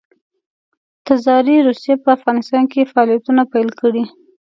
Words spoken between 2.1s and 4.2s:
افغانستان کې فعالیتونه پیل کړي.